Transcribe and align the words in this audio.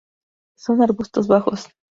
Son 0.55 0.81
arbustos 0.81 1.27
bajos. 1.27 1.69